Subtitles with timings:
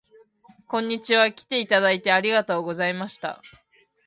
[0.67, 1.31] こんにちは。
[1.31, 3.39] きていただいてありがとうございました